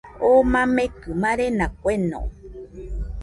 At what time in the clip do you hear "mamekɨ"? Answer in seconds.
0.51-1.09